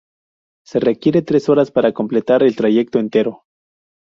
[0.65, 3.43] Se requiere tres horas para completar el trayecto entero.